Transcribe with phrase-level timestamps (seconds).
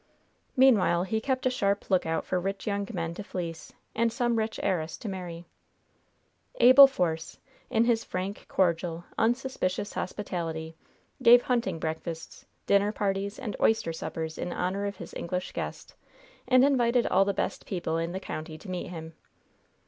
[0.57, 4.59] Meanwhile he kept a sharp lookout for rich young men to fleece and some rich
[4.63, 5.45] heiress to marry.
[6.55, 7.37] Abel Force,
[7.69, 10.75] in his frank, cordial, unsuspicious hospitality,
[11.21, 15.93] gave hunting breakfasts, dinner parties and oyster suppers in honor of his English guest,
[16.47, 19.13] and invited all the best people in the county to meet him.